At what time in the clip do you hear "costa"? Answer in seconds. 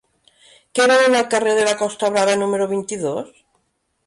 1.83-2.09